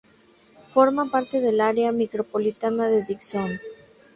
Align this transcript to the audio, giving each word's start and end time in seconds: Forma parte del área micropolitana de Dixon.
Forma 0.69 1.11
parte 1.11 1.41
del 1.41 1.61
área 1.61 1.91
micropolitana 1.91 2.87
de 2.89 3.03
Dixon. 3.05 3.51